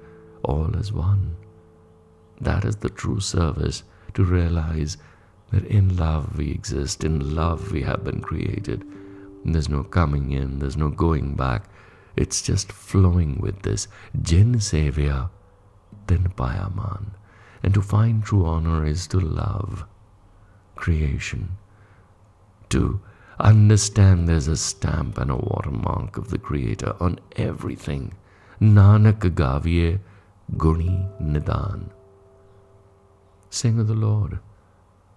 all 0.42 0.74
is 0.76 0.92
one. 0.92 1.36
That 2.40 2.64
is 2.64 2.76
the 2.76 2.90
true 2.90 3.20
service 3.20 3.82
to 4.14 4.24
realize 4.24 4.96
that 5.50 5.64
in 5.66 5.96
love 5.96 6.36
we 6.38 6.50
exist, 6.50 7.04
in 7.04 7.34
love 7.34 7.72
we 7.72 7.82
have 7.82 8.04
been 8.04 8.20
created. 8.20 8.84
There's 9.44 9.68
no 9.68 9.84
coming 9.84 10.32
in, 10.32 10.58
there's 10.58 10.76
no 10.76 10.88
going 10.88 11.34
back. 11.34 11.68
It's 12.16 12.42
just 12.42 12.72
flowing 12.72 13.38
with 13.40 13.62
this. 13.62 13.88
Jin 14.20 14.54
Sevya, 14.54 15.30
then 16.06 16.32
Payaman. 16.36 17.06
And 17.62 17.74
to 17.74 17.82
find 17.82 18.22
true 18.22 18.44
honor 18.44 18.84
is 18.86 19.06
to 19.08 19.20
love 19.20 19.84
creation, 20.76 21.56
to 22.68 23.00
understand 23.40 24.28
there's 24.28 24.48
a 24.48 24.56
stamp 24.56 25.18
and 25.18 25.30
a 25.30 25.36
watermark 25.36 26.16
of 26.16 26.30
the 26.30 26.38
Creator 26.38 26.94
on 27.00 27.18
everything. 27.36 28.14
Nanak 28.60 29.20
Gavye 29.34 30.00
Guni 30.56 31.08
Nidan. 31.20 31.90
Sing 33.50 33.78
of 33.78 33.88
the 33.88 33.94
Lord 33.94 34.38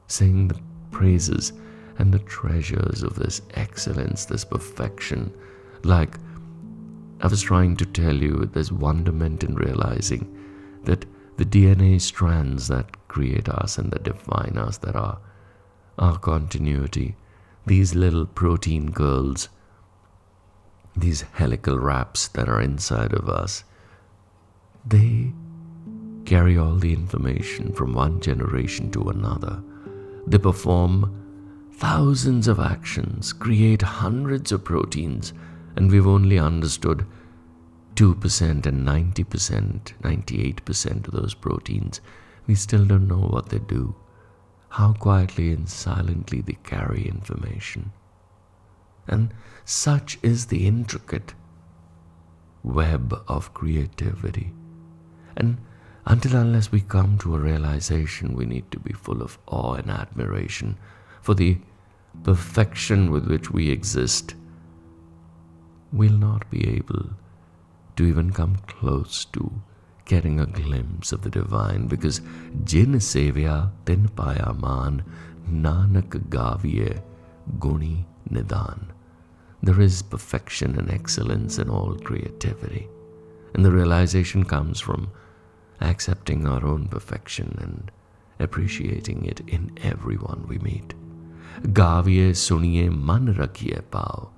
sing 0.08 0.48
the 0.48 0.60
praises 0.92 1.54
and 2.00 2.14
the 2.14 2.20
treasures 2.20 3.04
of 3.04 3.16
this 3.16 3.42
excellence, 3.56 4.26
this 4.26 4.46
perfection. 4.46 5.34
Like 5.84 6.16
I 7.22 7.28
was 7.28 7.42
trying 7.42 7.76
to 7.78 7.86
tell 7.86 8.16
you, 8.16 8.46
there's 8.46 8.72
wonderment 8.72 9.44
in 9.44 9.56
realizing 9.56 10.34
that 10.84 11.06
the 11.38 11.46
DNA 11.46 12.00
strands 12.02 12.68
that 12.68 13.08
create 13.08 13.50
us 13.50 13.78
and 13.78 13.92
that 13.92 14.04
define 14.04 14.58
us, 14.58 14.78
that 14.80 14.96
are 14.96 15.20
our 16.00 16.18
continuity, 16.18 17.16
these 17.68 17.94
little 17.94 18.26
protein 18.26 18.92
curls, 18.92 19.50
these 20.96 21.22
helical 21.34 21.78
wraps 21.78 22.28
that 22.30 22.50
are 22.50 22.62
inside 22.62 23.14
of 23.14 23.30
us, 23.30 23.64
they 24.86 25.32
carry 26.26 26.58
all 26.58 26.76
the 26.76 26.92
information 26.92 27.72
from 27.72 27.94
one 27.94 28.20
generation 28.20 28.92
to 28.92 29.10
another 29.10 29.62
they 30.28 30.38
perform 30.38 31.70
thousands 31.72 32.50
of 32.50 32.60
actions, 32.60 33.32
create 33.32 33.82
hundreds 33.82 34.52
of 34.52 34.64
proteins, 34.64 35.32
and 35.78 35.90
we've 35.90 36.06
only 36.06 36.38
understood 36.38 37.06
2% 37.96 38.66
and 38.66 38.86
90%, 38.86 39.94
98% 40.02 41.08
of 41.08 41.14
those 41.14 41.34
proteins. 41.34 42.02
We 42.46 42.56
still 42.56 42.86
don't 42.86 43.08
know 43.08 43.20
what 43.20 43.50
they 43.50 43.60
do, 43.60 43.96
how 44.70 44.94
quietly 44.94 45.52
and 45.52 45.70
silently 45.70 46.42
they 46.42 46.58
carry 46.64 47.08
information. 47.08 47.92
And 49.08 49.34
such 49.66 50.20
is 50.22 50.48
the 50.48 50.68
intricate 50.68 51.34
web 52.64 53.24
of 53.28 53.54
creativity. 53.54 54.54
And 55.36 55.58
until 56.06 56.36
unless 56.36 56.72
we 56.72 56.82
come 56.82 57.18
to 57.20 57.36
a 57.36 57.40
realization, 57.40 58.34
we 58.34 58.46
need 58.46 58.70
to 58.72 58.80
be 58.80 58.94
full 58.94 59.22
of 59.22 59.38
awe 59.48 59.74
and 59.74 59.90
admiration 59.90 60.78
for 61.22 61.34
the 61.34 61.60
perfection 62.24 63.12
with 63.12 63.28
which 63.28 63.52
we 63.52 63.70
exist. 63.70 64.36
We'll 65.92 66.18
not 66.18 66.50
be 66.50 66.68
able 66.68 67.10
to 67.96 68.06
even 68.06 68.32
come 68.32 68.58
close 68.68 69.26
to 69.26 69.62
getting 70.08 70.40
a 70.40 70.46
glimpse 70.46 71.12
of 71.12 71.22
the 71.22 71.30
divine 71.30 71.86
because 71.88 72.22
Jin 72.64 72.94
Sevya 72.94 73.72
Tin 73.86 74.08
Paya 74.08 74.58
Man 74.60 75.04
Nanak 75.52 76.12
Gaviye 76.30 77.02
Guni 77.60 78.06
Nidan. 78.32 78.88
There 79.62 79.82
is 79.82 80.02
perfection 80.02 80.80
and 80.80 80.90
excellence 80.90 81.60
in 81.60 81.70
all 81.70 81.96
creativity. 81.96 82.88
And 83.54 83.66
the 83.66 83.72
realization 83.72 84.46
comes 84.46 84.80
from 84.80 85.12
accepting 85.82 86.48
our 86.48 86.66
own 86.66 86.88
perfection 86.88 87.58
and 87.60 87.92
appreciating 88.40 89.26
it 89.26 89.42
in 89.48 89.78
everyone 89.84 90.46
we 90.48 90.58
meet. 90.60 90.94
Gavye 91.64 92.32
suniye 92.32 92.90
man 92.90 93.34
rakhiye 93.34 93.82
pao. 93.92 94.30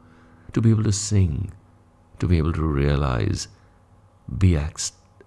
To 0.54 0.62
be 0.62 0.72
able 0.72 0.84
to 0.84 0.92
sing, 0.92 1.52
to 2.18 2.28
be 2.28 2.40
able 2.40 2.54
to 2.54 2.64
realize, 2.64 3.50
be 4.36 4.56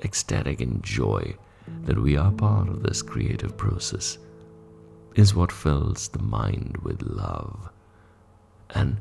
ecstatic 0.02 0.60
in 0.60 0.80
joy 0.82 1.36
that 1.84 2.00
we 2.00 2.16
are 2.16 2.32
part 2.32 2.68
of 2.68 2.82
this 2.82 3.02
creative 3.02 3.56
process 3.56 4.18
is 5.14 5.34
what 5.34 5.52
fills 5.52 6.08
the 6.08 6.22
mind 6.22 6.76
with 6.82 7.02
love. 7.02 7.70
And 8.70 9.00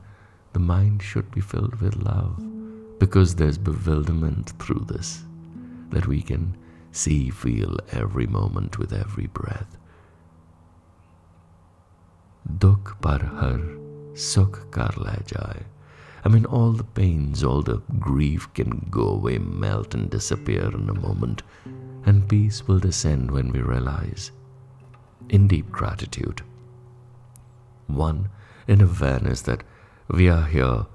the 0.53 0.59
mind 0.59 1.01
should 1.01 1.31
be 1.31 1.41
filled 1.41 1.75
with 1.75 1.95
love 1.95 2.37
because 2.99 3.35
there's 3.35 3.57
bewilderment 3.57 4.51
through 4.59 4.85
this 4.87 5.23
that 5.89 6.07
we 6.07 6.21
can 6.21 6.57
see, 6.91 7.29
feel 7.29 7.77
every 7.91 8.27
moment 8.27 8.77
with 8.77 8.93
every 8.93 9.27
breath. 9.27 9.77
Dukh 12.59 12.97
par 13.01 13.19
har 13.19 13.61
sukh 14.13 14.69
kar 14.71 14.93
le 14.97 15.17
jai. 15.25 15.63
I 16.23 16.29
mean, 16.29 16.45
all 16.45 16.71
the 16.71 16.83
pains, 16.83 17.43
all 17.43 17.61
the 17.61 17.81
grief 17.99 18.53
can 18.53 18.87
go 18.91 19.07
away, 19.07 19.39
melt, 19.39 19.95
and 19.95 20.09
disappear 20.09 20.67
in 20.67 20.89
a 20.89 20.93
moment, 20.93 21.41
and 22.05 22.29
peace 22.29 22.67
will 22.67 22.79
descend 22.79 23.31
when 23.31 23.51
we 23.51 23.59
realize, 23.61 24.31
in 25.29 25.47
deep 25.47 25.71
gratitude, 25.71 26.43
one, 27.87 28.29
in 28.67 28.81
awareness 28.81 29.41
that 29.41 29.63
we 30.09 30.29
are 30.29 30.45
here 30.45 30.85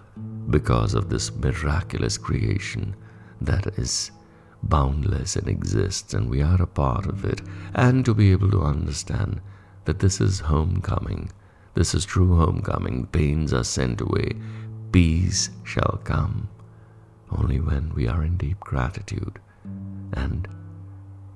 because 0.48 0.94
of 0.94 1.08
this 1.08 1.34
miraculous 1.34 2.16
creation 2.18 2.94
that 3.40 3.66
is 3.78 4.12
boundless 4.62 5.36
and 5.36 5.48
exists, 5.48 6.14
and 6.14 6.30
we 6.30 6.40
are 6.40 6.62
a 6.62 6.66
part 6.66 7.06
of 7.06 7.24
it, 7.24 7.42
and 7.74 8.04
to 8.04 8.14
be 8.14 8.30
able 8.30 8.50
to 8.50 8.62
understand 8.62 9.40
that 9.84 9.98
this 9.98 10.20
is 10.20 10.40
homecoming, 10.40 11.30
this 11.74 11.94
is 11.94 12.04
true 12.04 12.36
homecoming, 12.36 13.06
pains 13.06 13.52
are 13.52 13.64
sent 13.64 14.00
away, 14.00 14.32
peace 14.96 15.50
shall 15.62 16.00
come 16.04 16.48
only 17.30 17.60
when 17.60 17.92
we 17.94 18.08
are 18.08 18.24
in 18.24 18.34
deep 18.38 18.58
gratitude 18.60 19.38
and 20.14 20.48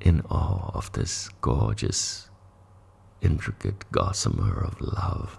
in 0.00 0.22
awe 0.30 0.70
of 0.72 0.90
this 0.92 1.28
gorgeous, 1.42 2.30
intricate 3.20 3.84
gossamer 3.92 4.64
of 4.64 4.80
love 4.80 5.38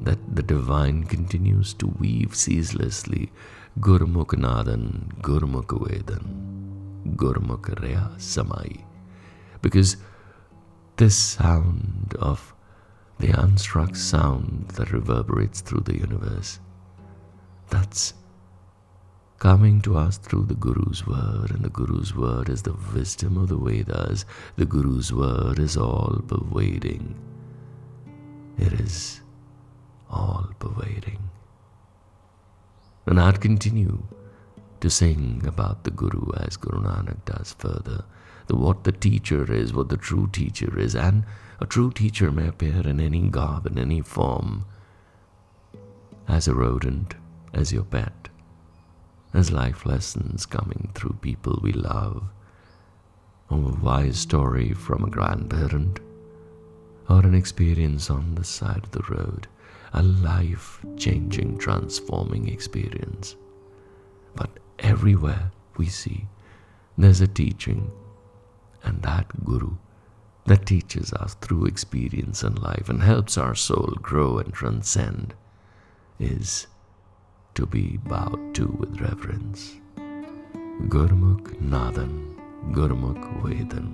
that 0.00 0.34
the 0.34 0.42
divine 0.42 1.02
continues 1.04 1.74
to 1.74 1.86
weave 1.98 2.34
ceaselessly 2.34 3.30
Gurmukh 3.78 4.32
Gurmukh 5.20 5.74
Gurmukh 7.16 8.16
Samai. 8.16 8.82
Because 9.60 9.98
this 10.96 11.18
sound 11.18 12.16
of 12.18 12.54
the 13.20 13.28
unstruck 13.28 13.94
sound 13.96 14.68
that 14.76 14.92
reverberates 14.92 15.60
through 15.60 15.82
the 15.82 15.98
universe, 15.98 16.58
that's 17.68 18.14
coming 19.38 19.80
to 19.82 19.96
us 19.96 20.16
through 20.18 20.44
the 20.44 20.54
Guru's 20.54 21.06
word, 21.06 21.50
and 21.50 21.62
the 21.62 21.70
Guru's 21.70 22.14
word 22.14 22.48
is 22.48 22.62
the 22.62 22.76
wisdom 22.94 23.36
of 23.36 23.48
the 23.48 23.56
Vedas. 23.56 24.24
The 24.56 24.66
Guru's 24.66 25.12
word 25.12 25.58
is 25.58 25.76
all 25.76 26.22
pervading. 26.26 27.14
It 28.58 28.72
is 28.74 29.20
all 30.10 30.50
pervading. 30.58 31.30
And 33.06 33.20
I'd 33.20 33.40
continue 33.40 34.02
to 34.80 34.90
sing 34.90 35.42
about 35.46 35.84
the 35.84 35.90
Guru 35.90 36.32
as 36.38 36.56
Guru 36.56 36.82
Nanak 36.82 37.24
does 37.24 37.54
further, 37.58 38.04
the, 38.46 38.56
what 38.56 38.84
the 38.84 38.92
teacher 38.92 39.50
is, 39.52 39.72
what 39.74 39.88
the 39.88 39.96
true 39.96 40.28
teacher 40.32 40.78
is, 40.78 40.94
and 40.94 41.24
a 41.60 41.66
true 41.66 41.90
teacher 41.92 42.32
may 42.32 42.48
appear 42.48 42.88
in 42.88 42.98
any 43.00 43.28
garb, 43.28 43.66
in 43.66 43.78
any 43.78 44.00
form, 44.00 44.64
as 46.26 46.48
a 46.48 46.54
rodent, 46.54 47.14
as 47.52 47.72
your 47.72 47.84
pet, 47.84 48.28
as 49.34 49.52
life 49.52 49.84
lessons 49.84 50.46
coming 50.46 50.90
through 50.94 51.16
people 51.20 51.58
we 51.62 51.72
love, 51.72 52.24
or 53.50 53.58
a 53.58 53.84
wise 53.84 54.18
story 54.18 54.72
from 54.72 55.04
a 55.04 55.10
grandparent, 55.10 56.00
or 57.08 57.20
an 57.20 57.34
experience 57.34 58.08
on 58.08 58.34
the 58.36 58.44
side 58.44 58.84
of 58.84 58.92
the 58.92 59.02
road. 59.14 59.46
a 59.92 60.02
life 60.02 60.84
changing, 60.96 61.58
transforming 61.58 62.48
experience. 62.48 63.36
But 64.36 64.50
everywhere 64.78 65.50
we 65.76 65.86
see, 65.86 66.26
there's 66.96 67.20
a 67.20 67.26
teaching, 67.26 67.90
and 68.84 69.02
that 69.02 69.26
Guru 69.44 69.76
that 70.50 70.66
teaches 70.66 71.12
us 71.12 71.34
through 71.34 71.64
experience 71.64 72.42
and 72.42 72.60
life 72.60 72.88
and 72.88 73.04
helps 73.04 73.38
our 73.38 73.54
soul 73.54 73.96
grow 74.02 74.38
and 74.38 74.52
transcend 74.52 75.32
is 76.18 76.66
to 77.54 77.64
be 77.66 77.98
bowed 77.98 78.52
to 78.52 78.66
with 78.80 79.00
reverence. 79.00 79.76
Gurmukh 80.88 81.54
Nadan, 81.62 82.34
Gurmukh 82.72 83.42
Vedan, 83.42 83.90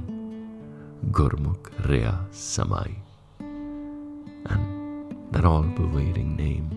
Gurmukh 1.10 1.68
Rea 1.90 2.14
Samai. 2.32 2.94
And 3.38 5.14
that 5.32 5.44
all 5.44 5.62
pervading 5.62 6.36
name, 6.36 6.70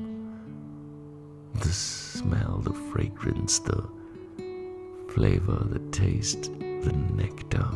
the 1.53 1.71
smell, 1.71 2.59
the 2.65 2.73
fragrance, 2.91 3.59
the 3.59 3.81
flavor, 5.07 5.63
the 5.69 5.79
taste, 5.91 6.51
the 6.59 6.91
nectar. 7.15 7.69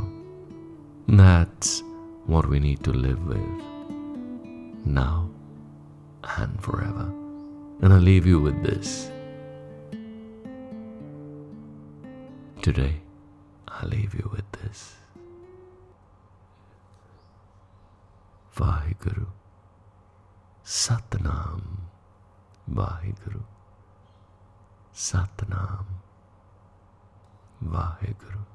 That's 1.07 1.81
what 2.25 2.47
we 2.47 2.59
need 2.59 2.83
to 2.83 2.91
live 2.91 3.25
with 3.27 3.63
now 4.85 5.29
and 6.37 6.61
forever. 6.61 7.11
And 7.81 7.91
I 7.91 7.97
leave 7.97 8.25
you 8.25 8.39
with 8.39 8.63
this. 8.63 9.09
Today, 12.61 13.01
I 13.67 13.85
leave 13.85 14.13
you 14.13 14.29
with 14.31 14.49
this. 14.53 14.95
Vaheguru, 18.55 19.27
Satnam, 20.63 21.63
Vaheguru, 22.71 23.43
Satnam, 24.93 25.85
Vaheguru. 27.61 28.52